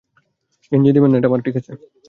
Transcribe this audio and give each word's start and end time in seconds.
গেঞ্জি 0.71 0.91
দিবেন 0.93 1.09
না,- 1.11 1.17
এটা 1.19 1.27
আমার,- 1.29 1.41
ঠিক 1.45 1.55
আছে। 1.59 1.71